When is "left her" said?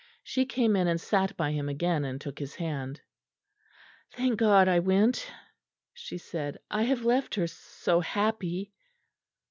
7.05-7.45